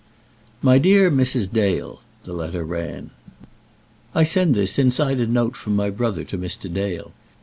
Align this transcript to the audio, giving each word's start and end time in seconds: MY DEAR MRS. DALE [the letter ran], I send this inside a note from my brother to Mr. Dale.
MY 0.63 0.79
DEAR 0.79 1.11
MRS. 1.11 1.51
DALE 1.53 2.01
[the 2.23 2.33
letter 2.33 2.65
ran], 2.65 3.11
I 4.15 4.23
send 4.23 4.55
this 4.55 4.79
inside 4.79 5.19
a 5.19 5.27
note 5.27 5.55
from 5.55 5.75
my 5.75 5.91
brother 5.91 6.23
to 6.23 6.39
Mr. 6.39 6.73
Dale. 6.73 7.11